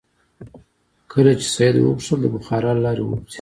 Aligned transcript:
کله 1.11 1.31
چې 1.39 1.45
سید 1.55 1.75
وغوښتل 1.79 2.19
د 2.21 2.25
بخارا 2.35 2.71
له 2.75 2.81
لارې 2.85 3.01
ووځي. 3.03 3.27